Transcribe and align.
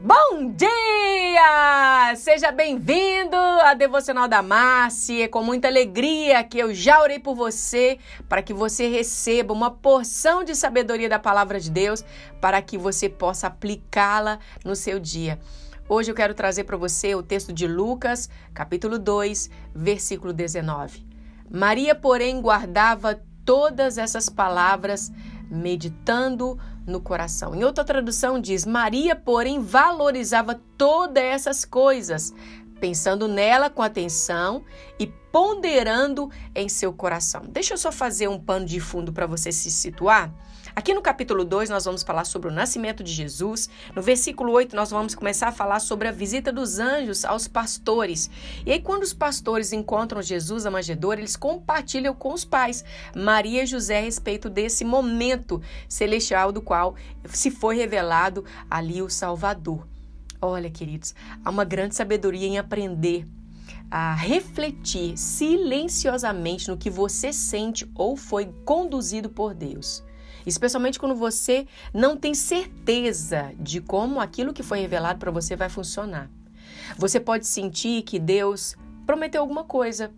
Bom 0.00 0.52
dia! 0.52 2.14
Seja 2.14 2.52
bem-vindo 2.52 3.34
à 3.36 3.74
Devocional 3.74 4.28
da 4.28 4.40
Márcia. 4.40 5.24
É 5.24 5.28
com 5.28 5.42
muita 5.42 5.66
alegria 5.66 6.44
que 6.44 6.56
eu 6.56 6.72
já 6.72 7.02
orei 7.02 7.18
por 7.18 7.34
você 7.34 7.98
para 8.28 8.40
que 8.40 8.54
você 8.54 8.86
receba 8.86 9.52
uma 9.52 9.72
porção 9.72 10.44
de 10.44 10.54
sabedoria 10.54 11.08
da 11.08 11.18
palavra 11.18 11.58
de 11.58 11.68
Deus 11.68 12.04
para 12.40 12.62
que 12.62 12.78
você 12.78 13.08
possa 13.08 13.48
aplicá-la 13.48 14.38
no 14.64 14.76
seu 14.76 15.00
dia. 15.00 15.36
Hoje 15.88 16.12
eu 16.12 16.14
quero 16.14 16.32
trazer 16.32 16.62
para 16.62 16.76
você 16.76 17.16
o 17.16 17.22
texto 17.22 17.52
de 17.52 17.66
Lucas, 17.66 18.30
capítulo 18.54 19.00
2, 19.00 19.50
versículo 19.74 20.32
19. 20.32 21.04
Maria, 21.50 21.96
porém, 21.96 22.40
guardava 22.40 23.20
todas 23.44 23.98
essas 23.98 24.28
palavras, 24.28 25.10
meditando 25.50 26.58
no 26.86 27.00
coração. 27.00 27.54
Em 27.54 27.64
outra 27.64 27.84
tradução 27.84 28.40
diz: 28.40 28.64
Maria, 28.64 29.14
porém, 29.14 29.60
valorizava 29.60 30.60
todas 30.76 31.22
essas 31.22 31.64
coisas, 31.64 32.32
pensando 32.80 33.28
nela 33.28 33.68
com 33.68 33.82
atenção 33.82 34.64
e 34.98 35.06
ponderando 35.06 36.30
em 36.54 36.68
seu 36.68 36.92
coração. 36.92 37.42
Deixa 37.48 37.74
eu 37.74 37.78
só 37.78 37.92
fazer 37.92 38.28
um 38.28 38.40
pano 38.40 38.66
de 38.66 38.80
fundo 38.80 39.12
para 39.12 39.26
você 39.26 39.52
se 39.52 39.70
situar. 39.70 40.32
Aqui 40.74 40.94
no 40.94 41.02
capítulo 41.02 41.44
2, 41.44 41.70
nós 41.70 41.86
vamos 41.86 42.04
falar 42.04 42.24
sobre 42.24 42.48
o 42.48 42.52
nascimento 42.52 43.02
de 43.02 43.12
Jesus. 43.12 43.68
No 43.96 44.00
versículo 44.00 44.52
8, 44.52 44.76
nós 44.76 44.90
vamos 44.90 45.12
começar 45.14 45.48
a 45.48 45.52
falar 45.52 45.80
sobre 45.80 46.06
a 46.06 46.12
visita 46.12 46.52
dos 46.52 46.78
anjos 46.78 47.24
aos 47.24 47.48
pastores. 47.48 48.30
E 48.64 48.70
aí, 48.70 48.80
quando 48.80 49.02
os 49.02 49.12
pastores 49.12 49.72
encontram 49.72 50.22
Jesus 50.22 50.66
a 50.66 50.70
manjedoura, 50.70 51.20
eles 51.20 51.36
compartilham 51.36 52.14
com 52.14 52.32
os 52.32 52.44
pais, 52.44 52.84
Maria 53.12 53.64
e 53.64 53.66
José, 53.66 53.98
a 53.98 54.02
respeito 54.02 54.48
desse 54.48 54.84
momento 54.84 55.60
celestial 55.88 56.52
do 56.52 56.62
qual 56.62 56.94
se 57.24 57.50
foi 57.50 57.76
revelado 57.76 58.44
ali 58.70 59.02
o 59.02 59.10
Salvador. 59.10 59.97
Olha, 60.40 60.70
queridos, 60.70 61.14
há 61.44 61.50
uma 61.50 61.64
grande 61.64 61.96
sabedoria 61.96 62.46
em 62.46 62.58
aprender 62.58 63.26
a 63.90 64.14
refletir 64.14 65.16
silenciosamente 65.16 66.68
no 66.68 66.76
que 66.76 66.90
você 66.90 67.32
sente 67.32 67.90
ou 67.94 68.16
foi 68.16 68.46
conduzido 68.64 69.28
por 69.28 69.52
Deus. 69.52 70.04
Especialmente 70.46 70.98
quando 70.98 71.14
você 71.16 71.66
não 71.92 72.16
tem 72.16 72.34
certeza 72.34 73.52
de 73.58 73.80
como 73.80 74.20
aquilo 74.20 74.52
que 74.52 74.62
foi 74.62 74.80
revelado 74.80 75.18
para 75.18 75.30
você 75.30 75.56
vai 75.56 75.68
funcionar. 75.68 76.30
Você 76.96 77.18
pode 77.18 77.46
sentir 77.46 78.02
que 78.02 78.18
Deus 78.18 78.76
prometeu 79.04 79.40
alguma 79.40 79.64
coisa 79.64 80.12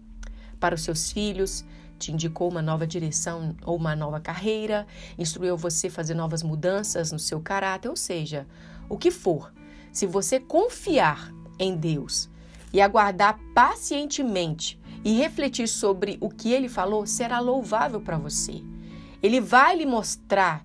para 0.58 0.74
os 0.74 0.82
seus 0.82 1.10
filhos, 1.10 1.64
te 1.98 2.12
indicou 2.12 2.50
uma 2.50 2.60
nova 2.62 2.86
direção 2.86 3.56
ou 3.64 3.76
uma 3.76 3.96
nova 3.96 4.20
carreira, 4.20 4.86
instruiu 5.18 5.56
você 5.56 5.86
a 5.86 5.90
fazer 5.90 6.14
novas 6.14 6.42
mudanças 6.42 7.10
no 7.10 7.18
seu 7.18 7.40
caráter, 7.40 7.88
ou 7.88 7.96
seja, 7.96 8.46
o 8.88 8.98
que 8.98 9.10
for. 9.10 9.52
Se 9.92 10.06
você 10.06 10.38
confiar 10.38 11.32
em 11.58 11.76
Deus 11.76 12.30
e 12.72 12.80
aguardar 12.80 13.38
pacientemente 13.54 14.80
e 15.04 15.12
refletir 15.14 15.68
sobre 15.68 16.18
o 16.20 16.28
que 16.28 16.52
ele 16.52 16.68
falou, 16.68 17.06
será 17.06 17.40
louvável 17.40 18.00
para 18.00 18.18
você. 18.18 18.62
Ele 19.22 19.40
vai 19.40 19.76
lhe 19.76 19.86
mostrar 19.86 20.64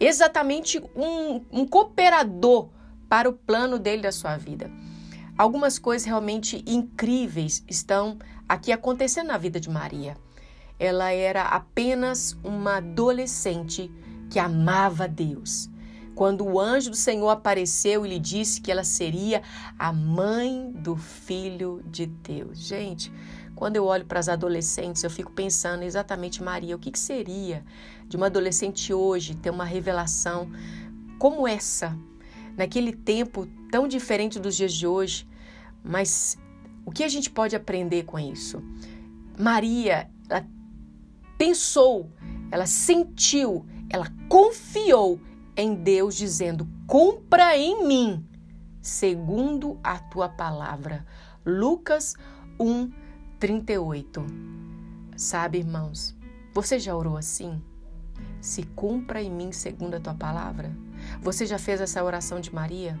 exatamente 0.00 0.82
um, 0.94 1.44
um 1.50 1.66
cooperador 1.66 2.68
para 3.08 3.28
o 3.28 3.32
plano 3.32 3.78
dele 3.78 4.02
da 4.02 4.12
sua 4.12 4.36
vida. 4.36 4.70
Algumas 5.36 5.78
coisas 5.78 6.06
realmente 6.06 6.62
incríveis 6.66 7.64
estão 7.68 8.18
aqui 8.48 8.72
acontecendo 8.72 9.28
na 9.28 9.38
vida 9.38 9.58
de 9.58 9.68
Maria. 9.68 10.16
Ela 10.78 11.12
era 11.12 11.42
apenas 11.42 12.36
uma 12.42 12.76
adolescente 12.76 13.90
que 14.30 14.38
amava 14.38 15.06
Deus. 15.08 15.68
Quando 16.14 16.46
o 16.46 16.60
anjo 16.60 16.90
do 16.90 16.96
Senhor 16.96 17.28
apareceu 17.28 18.06
e 18.06 18.08
lhe 18.08 18.18
disse 18.18 18.60
que 18.60 18.70
ela 18.70 18.84
seria 18.84 19.42
a 19.78 19.92
mãe 19.92 20.70
do 20.72 20.96
filho 20.96 21.82
de 21.86 22.06
Deus. 22.06 22.58
Gente, 22.58 23.12
quando 23.54 23.76
eu 23.76 23.84
olho 23.84 24.04
para 24.04 24.20
as 24.20 24.28
adolescentes, 24.28 25.02
eu 25.02 25.10
fico 25.10 25.32
pensando 25.32 25.82
exatamente, 25.82 26.42
Maria, 26.42 26.76
o 26.76 26.78
que, 26.78 26.90
que 26.90 26.98
seria 26.98 27.64
de 28.08 28.16
uma 28.16 28.26
adolescente 28.26 28.92
hoje 28.92 29.34
ter 29.34 29.50
uma 29.50 29.64
revelação 29.64 30.50
como 31.18 31.46
essa, 31.46 31.96
naquele 32.56 32.92
tempo 32.92 33.48
tão 33.70 33.88
diferente 33.88 34.38
dos 34.38 34.56
dias 34.56 34.72
de 34.72 34.86
hoje, 34.86 35.26
mas 35.82 36.36
o 36.84 36.90
que 36.90 37.02
a 37.02 37.08
gente 37.08 37.30
pode 37.30 37.56
aprender 37.56 38.04
com 38.04 38.18
isso? 38.18 38.62
Maria, 39.38 40.10
ela 40.28 40.46
pensou, 41.38 42.10
ela 42.50 42.66
sentiu, 42.66 43.66
ela 43.88 44.12
confiou 44.28 45.20
em 45.56 45.74
Deus, 45.74 46.14
dizendo: 46.14 46.68
Cumpra 46.86 47.56
em 47.56 47.86
mim, 47.86 48.26
segundo 48.80 49.78
a 49.82 49.98
tua 49.98 50.28
palavra. 50.28 51.06
Lucas 51.44 52.14
1, 52.58 52.90
38. 53.38 54.24
Sabe, 55.16 55.58
irmãos, 55.58 56.16
você 56.52 56.78
já 56.78 56.94
orou 56.94 57.16
assim? 57.16 57.62
Se 58.40 58.62
cumpra 58.62 59.22
em 59.22 59.30
mim 59.30 59.52
segundo 59.52 59.94
a 59.94 60.00
tua 60.00 60.14
palavra. 60.14 60.72
Você 61.20 61.46
já 61.46 61.58
fez 61.58 61.80
essa 61.80 62.02
oração 62.02 62.40
de 62.40 62.54
Maria? 62.54 62.98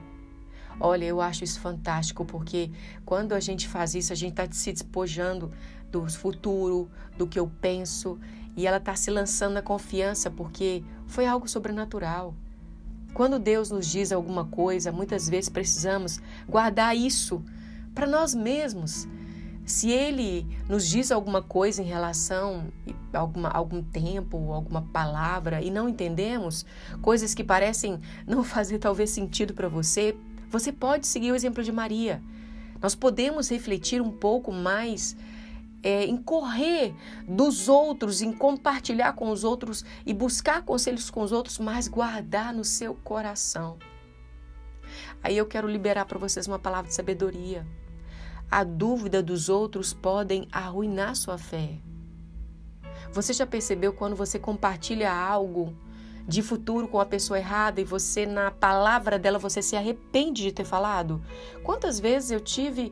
Olha, 0.80 1.04
eu 1.04 1.20
acho 1.20 1.44
isso 1.44 1.60
fantástico 1.60 2.24
porque 2.24 2.70
quando 3.04 3.32
a 3.32 3.40
gente 3.40 3.68
faz 3.68 3.94
isso, 3.94 4.12
a 4.12 4.16
gente 4.16 4.32
está 4.32 4.46
se 4.50 4.72
despojando 4.72 5.52
do 5.90 6.10
futuro, 6.10 6.90
do 7.16 7.26
que 7.26 7.38
eu 7.38 7.50
penso, 7.60 8.18
e 8.56 8.66
ela 8.66 8.78
está 8.78 8.96
se 8.96 9.10
lançando 9.10 9.54
na 9.54 9.62
confiança 9.62 10.30
porque 10.30 10.84
foi 11.06 11.26
algo 11.26 11.48
sobrenatural. 11.48 12.34
Quando 13.14 13.38
Deus 13.38 13.70
nos 13.70 13.86
diz 13.86 14.12
alguma 14.12 14.44
coisa, 14.44 14.90
muitas 14.90 15.28
vezes 15.28 15.48
precisamos 15.48 16.20
guardar 16.48 16.96
isso 16.96 17.42
para 17.94 18.06
nós 18.06 18.34
mesmos 18.34 19.06
se 19.64 19.90
ele 19.90 20.46
nos 20.68 20.86
diz 20.86 21.10
alguma 21.10 21.40
coisa 21.40 21.80
em 21.80 21.86
relação 21.86 22.66
a 23.12 23.18
alguma, 23.18 23.48
algum 23.48 23.82
tempo, 23.82 24.52
alguma 24.52 24.82
palavra 24.82 25.62
e 25.62 25.70
não 25.70 25.88
entendemos, 25.88 26.66
coisas 27.00 27.34
que 27.34 27.42
parecem 27.42 28.00
não 28.26 28.42
fazer 28.44 28.78
talvez 28.78 29.10
sentido 29.10 29.54
para 29.54 29.68
você, 29.68 30.14
você 30.50 30.70
pode 30.70 31.06
seguir 31.06 31.32
o 31.32 31.34
exemplo 31.34 31.62
de 31.62 31.72
Maria. 31.72 32.20
Nós 32.82 32.94
podemos 32.94 33.48
refletir 33.48 34.02
um 34.02 34.10
pouco 34.10 34.52
mais 34.52 35.16
é, 35.84 36.06
em 36.06 36.16
correr 36.16 36.94
dos 37.28 37.68
outros, 37.68 38.22
em 38.22 38.32
compartilhar 38.32 39.12
com 39.12 39.30
os 39.30 39.44
outros 39.44 39.84
e 40.06 40.14
buscar 40.14 40.62
conselhos 40.62 41.10
com 41.10 41.22
os 41.22 41.30
outros, 41.30 41.58
mas 41.58 41.86
guardar 41.86 42.54
no 42.54 42.64
seu 42.64 42.94
coração. 42.94 43.76
Aí 45.22 45.36
eu 45.36 45.44
quero 45.44 45.68
liberar 45.68 46.06
para 46.06 46.18
vocês 46.18 46.48
uma 46.48 46.58
palavra 46.58 46.88
de 46.88 46.94
sabedoria. 46.94 47.66
A 48.50 48.64
dúvida 48.64 49.22
dos 49.22 49.50
outros 49.50 49.92
podem 49.92 50.48
arruinar 50.50 51.14
sua 51.14 51.36
fé. 51.36 51.78
Você 53.12 53.34
já 53.34 53.46
percebeu 53.46 53.92
quando 53.92 54.16
você 54.16 54.38
compartilha 54.38 55.12
algo 55.12 55.76
de 56.26 56.40
futuro 56.40 56.88
com 56.88 56.98
a 56.98 57.04
pessoa 57.04 57.38
errada 57.38 57.80
e 57.80 57.84
você 57.84 58.24
na 58.24 58.50
palavra 58.50 59.18
dela 59.18 59.38
você 59.38 59.60
se 59.60 59.76
arrepende 59.76 60.42
de 60.42 60.52
ter 60.52 60.64
falado? 60.64 61.22
Quantas 61.62 62.00
vezes 62.00 62.30
eu 62.30 62.40
tive 62.40 62.90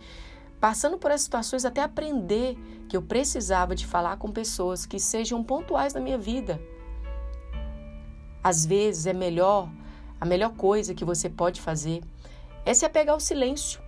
passando 0.63 0.97
por 0.97 1.11
essas 1.11 1.25
situações 1.25 1.65
até 1.65 1.83
aprender 1.83 2.57
que 2.89 2.97
eu 2.97 3.03
precisava 3.03 3.75
de 3.75 3.85
falar 3.85 4.17
com 4.17 4.31
pessoas 4.31 4.87
que 4.87 5.01
sejam 5.01 5.43
pontuais 5.43 5.93
na 5.93 6.01
minha 6.01 6.17
vida. 6.17 6.63
Às 8.45 8.65
vezes 8.65 9.07
é 9.07 9.13
melhor, 9.13 9.69
a 10.21 10.25
melhor 10.25 10.55
coisa 10.55 10.95
que 10.95 11.05
você 11.05 11.29
pode 11.29 11.61
fazer 11.61 12.01
é 12.65 12.73
se 12.73 12.85
apegar 12.85 13.13
ao 13.13 13.19
silêncio. 13.19 13.83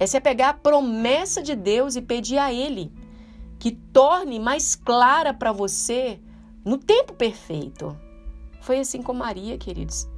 É 0.00 0.08
se 0.08 0.16
apegar 0.16 0.48
à 0.48 0.54
promessa 0.54 1.40
de 1.40 1.54
Deus 1.54 1.94
e 1.94 2.02
pedir 2.02 2.38
a 2.38 2.52
Ele 2.52 2.92
que 3.56 3.70
torne 3.70 4.40
mais 4.40 4.74
clara 4.74 5.32
para 5.32 5.52
você 5.52 6.18
no 6.64 6.78
tempo 6.78 7.14
perfeito. 7.14 7.96
Foi 8.60 8.80
assim 8.80 9.02
com 9.02 9.14
Maria, 9.14 9.56
queridos. 9.56 10.08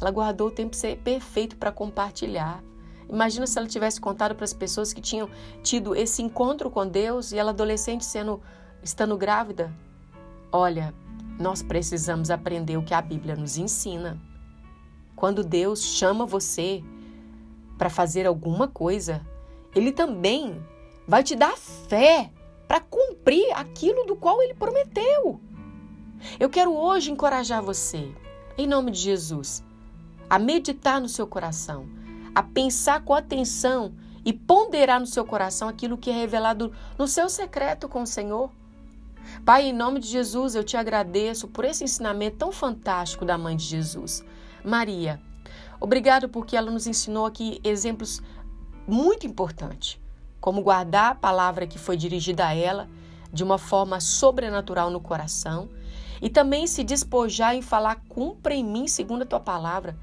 Ela 0.00 0.12
guardou 0.12 0.46
o 0.46 0.52
tempo 0.52 0.76
perfeito 1.02 1.56
para 1.56 1.72
compartilhar. 1.72 2.62
Imagina 3.08 3.46
se 3.46 3.58
ela 3.58 3.66
tivesse 3.66 4.00
contado 4.00 4.34
para 4.34 4.44
as 4.44 4.52
pessoas 4.52 4.92
que 4.92 5.00
tinham 5.00 5.28
tido 5.62 5.94
esse 5.94 6.22
encontro 6.22 6.70
com 6.70 6.86
Deus 6.86 7.32
e 7.32 7.38
ela 7.38 7.50
adolescente 7.50 8.04
sendo 8.04 8.40
estando 8.82 9.16
grávida. 9.16 9.72
Olha, 10.52 10.94
nós 11.38 11.62
precisamos 11.62 12.30
aprender 12.30 12.76
o 12.76 12.82
que 12.82 12.94
a 12.94 13.00
Bíblia 13.00 13.36
nos 13.36 13.56
ensina. 13.56 14.20
Quando 15.16 15.42
Deus 15.42 15.82
chama 15.82 16.26
você 16.26 16.82
para 17.76 17.90
fazer 17.90 18.26
alguma 18.26 18.68
coisa, 18.68 19.24
ele 19.74 19.92
também 19.92 20.60
vai 21.06 21.22
te 21.22 21.34
dar 21.34 21.56
fé 21.56 22.30
para 22.66 22.80
cumprir 22.80 23.50
aquilo 23.54 24.04
do 24.04 24.14
qual 24.14 24.42
ele 24.42 24.54
prometeu. 24.54 25.40
Eu 26.38 26.50
quero 26.50 26.74
hoje 26.74 27.10
encorajar 27.10 27.62
você, 27.62 28.12
em 28.56 28.66
nome 28.66 28.90
de 28.90 28.98
Jesus, 28.98 29.64
a 30.28 30.38
meditar 30.38 31.00
no 31.00 31.08
seu 31.08 31.26
coração, 31.26 31.88
a 32.38 32.42
pensar 32.44 33.02
com 33.02 33.12
atenção 33.12 33.94
e 34.24 34.32
ponderar 34.32 35.00
no 35.00 35.06
seu 35.08 35.24
coração 35.24 35.68
aquilo 35.68 35.98
que 35.98 36.08
é 36.08 36.12
revelado 36.12 36.72
no 36.96 37.08
seu 37.08 37.28
secreto 37.28 37.88
com 37.88 38.02
o 38.02 38.06
Senhor. 38.06 38.48
Pai, 39.44 39.64
em 39.64 39.72
nome 39.72 39.98
de 39.98 40.06
Jesus, 40.06 40.54
eu 40.54 40.62
te 40.62 40.76
agradeço 40.76 41.48
por 41.48 41.64
esse 41.64 41.82
ensinamento 41.82 42.36
tão 42.36 42.52
fantástico 42.52 43.24
da 43.24 43.36
mãe 43.36 43.56
de 43.56 43.64
Jesus, 43.64 44.24
Maria. 44.64 45.20
Obrigado 45.80 46.28
porque 46.28 46.56
ela 46.56 46.70
nos 46.70 46.86
ensinou 46.86 47.26
aqui 47.26 47.60
exemplos 47.64 48.22
muito 48.86 49.26
importantes, 49.26 50.00
como 50.40 50.62
guardar 50.62 51.10
a 51.10 51.16
palavra 51.16 51.66
que 51.66 51.76
foi 51.76 51.96
dirigida 51.96 52.46
a 52.46 52.54
ela 52.54 52.88
de 53.32 53.42
uma 53.42 53.58
forma 53.58 53.98
sobrenatural 53.98 54.90
no 54.90 55.00
coração 55.00 55.68
e 56.20 56.28
também 56.28 56.66
se 56.66 56.84
despojar 56.84 57.54
em 57.54 57.62
falar 57.62 58.02
cumpra 58.08 58.54
em 58.54 58.64
mim 58.64 58.88
segundo 58.88 59.22
a 59.22 59.26
tua 59.26 59.40
palavra. 59.40 59.96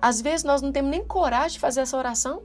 Às 0.00 0.20
vezes 0.20 0.44
nós 0.44 0.62
não 0.62 0.72
temos 0.72 0.90
nem 0.90 1.04
coragem 1.04 1.54
de 1.54 1.60
fazer 1.60 1.80
essa 1.80 1.96
oração 1.96 2.42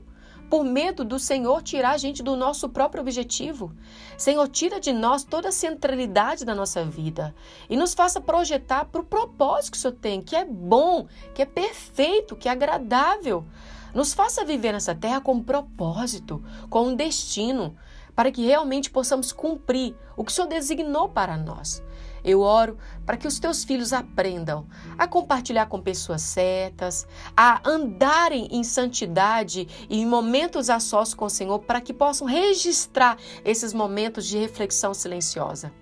por 0.52 0.64
medo 0.64 1.02
do 1.02 1.18
Senhor 1.18 1.62
tirar 1.62 1.92
a 1.92 1.96
gente 1.96 2.22
do 2.22 2.36
nosso 2.36 2.68
próprio 2.68 3.00
objetivo. 3.00 3.72
Senhor, 4.18 4.46
tira 4.48 4.78
de 4.78 4.92
nós 4.92 5.24
toda 5.24 5.48
a 5.48 5.52
centralidade 5.52 6.44
da 6.44 6.54
nossa 6.54 6.84
vida 6.84 7.34
e 7.70 7.76
nos 7.76 7.94
faça 7.94 8.20
projetar 8.20 8.84
para 8.84 9.00
o 9.00 9.04
propósito 9.04 9.72
que 9.72 9.78
o 9.78 9.80
Senhor 9.80 9.94
tem, 9.94 10.20
que 10.20 10.36
é 10.36 10.44
bom, 10.44 11.06
que 11.34 11.40
é 11.40 11.46
perfeito, 11.46 12.36
que 12.36 12.50
é 12.50 12.52
agradável. 12.52 13.46
Nos 13.94 14.12
faça 14.12 14.44
viver 14.44 14.72
nessa 14.72 14.94
terra 14.94 15.22
com 15.22 15.32
um 15.32 15.42
propósito, 15.42 16.44
com 16.68 16.88
um 16.88 16.94
destino, 16.94 17.74
para 18.14 18.30
que 18.30 18.44
realmente 18.44 18.90
possamos 18.90 19.32
cumprir 19.32 19.96
o 20.16 20.24
que 20.24 20.30
o 20.30 20.34
Senhor 20.34 20.48
designou 20.48 21.08
para 21.08 21.36
nós. 21.36 21.82
Eu 22.24 22.40
oro 22.40 22.78
para 23.04 23.16
que 23.16 23.26
os 23.26 23.40
teus 23.40 23.64
filhos 23.64 23.92
aprendam 23.92 24.66
a 24.96 25.08
compartilhar 25.08 25.66
com 25.66 25.80
pessoas 25.80 26.22
certas, 26.22 27.06
a 27.36 27.60
andarem 27.68 28.48
em 28.50 28.62
santidade 28.62 29.66
e 29.90 30.00
em 30.00 30.06
momentos 30.06 30.70
a 30.70 30.78
sós 30.78 31.14
com 31.14 31.24
o 31.24 31.30
Senhor, 31.30 31.58
para 31.60 31.80
que 31.80 31.92
possam 31.92 32.26
registrar 32.26 33.16
esses 33.44 33.72
momentos 33.72 34.26
de 34.26 34.38
reflexão 34.38 34.94
silenciosa. 34.94 35.72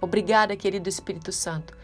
Obrigada, 0.00 0.56
querido 0.56 0.88
Espírito 0.88 1.32
Santo, 1.32 1.76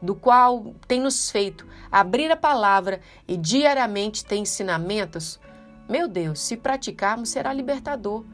do 0.00 0.14
qual 0.14 0.74
tem 0.86 1.00
nos 1.00 1.30
feito 1.30 1.66
abrir 1.90 2.30
a 2.30 2.36
palavra 2.36 3.00
e 3.26 3.36
diariamente 3.36 4.24
ter 4.24 4.36
ensinamentos. 4.36 5.40
Meu 5.88 6.06
Deus, 6.06 6.40
se 6.40 6.56
praticarmos, 6.56 7.30
será 7.30 7.52
libertador. 7.52 8.24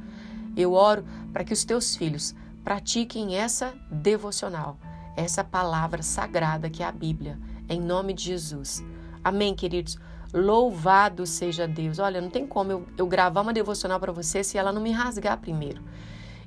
Eu 0.56 0.72
oro 0.72 1.04
para 1.32 1.44
que 1.44 1.52
os 1.52 1.64
teus 1.64 1.96
filhos 1.96 2.34
pratiquem 2.64 3.36
essa 3.36 3.74
devocional 3.90 4.76
essa 5.16 5.44
palavra 5.44 6.02
sagrada 6.02 6.70
que 6.70 6.82
é 6.82 6.86
a 6.86 6.92
Bíblia, 6.92 7.38
em 7.68 7.80
nome 7.80 8.12
de 8.12 8.24
Jesus. 8.24 8.82
Amém, 9.22 9.54
queridos? 9.54 9.98
Louvado 10.32 11.26
seja 11.26 11.66
Deus. 11.66 11.98
Olha, 11.98 12.20
não 12.20 12.30
tem 12.30 12.46
como 12.46 12.72
eu, 12.72 12.86
eu 12.96 13.06
gravar 13.06 13.42
uma 13.42 13.52
devocional 13.52 13.98
para 13.98 14.12
você 14.12 14.42
se 14.44 14.56
ela 14.56 14.72
não 14.72 14.80
me 14.80 14.92
rasgar 14.92 15.38
primeiro. 15.38 15.82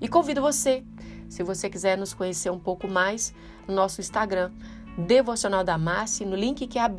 E 0.02 0.08
convido 0.08 0.42
você, 0.42 0.84
se 1.30 1.44
você 1.44 1.70
quiser 1.70 1.98
nos 1.98 2.14
conhecer 2.14 2.50
um 2.50 2.60
pouco 2.60 2.88
mais, 2.88 3.34
no 3.68 3.76
nosso 3.76 4.02
Instagram, 4.02 4.52
Devocional 4.98 5.64
da 5.64 5.78
Márcia, 5.78 6.26
no 6.26 6.36
link 6.36 6.68
que 6.68 6.78
é 6.78 6.82
a 6.84 6.92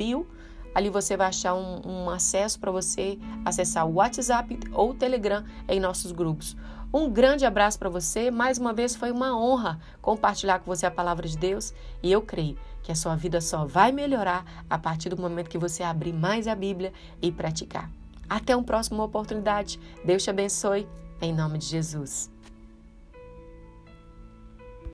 ali 0.73 0.89
você 0.89 1.15
vai 1.15 1.27
achar 1.27 1.55
um, 1.55 1.81
um 1.85 2.09
acesso 2.09 2.59
para 2.59 2.69
você 2.69 3.17
acessar 3.45 3.87
o 3.87 3.93
WhatsApp 3.93 4.59
ou 4.73 4.89
o 4.89 4.93
Telegram 4.93 5.45
em 5.67 5.79
nossos 5.79 6.11
grupos. 6.11 6.57
Um 6.95 7.09
grande 7.09 7.45
abraço 7.45 7.77
para 7.77 7.89
você. 7.89 8.31
Mais 8.31 8.57
uma 8.57 8.71
vez 8.71 8.95
foi 8.95 9.11
uma 9.11 9.37
honra 9.37 9.77
compartilhar 10.01 10.59
com 10.59 10.65
você 10.73 10.85
a 10.85 10.91
palavra 10.91 11.27
de 11.27 11.37
Deus 11.37 11.73
e 12.01 12.09
eu 12.09 12.21
creio 12.21 12.57
que 12.81 12.89
a 12.89 12.95
sua 12.95 13.17
vida 13.17 13.41
só 13.41 13.65
vai 13.65 13.91
melhorar 13.91 14.45
a 14.69 14.77
partir 14.77 15.09
do 15.09 15.21
momento 15.21 15.49
que 15.49 15.57
você 15.57 15.83
abrir 15.83 16.13
mais 16.13 16.47
a 16.47 16.55
Bíblia 16.55 16.93
e 17.21 17.33
praticar. 17.33 17.91
Até 18.29 18.55
uma 18.55 18.63
próxima 18.63 19.03
oportunidade. 19.03 19.77
Deus 20.05 20.23
te 20.23 20.29
abençoe. 20.29 20.87
Em 21.21 21.33
nome 21.33 21.57
de 21.57 21.65
Jesus. 21.65 22.33